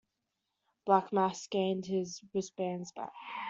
Black 0.85 1.13
Mass 1.13 1.45
gained 1.45 1.85
his 1.85 2.23
wristbands 2.33 2.91
back. 2.91 3.13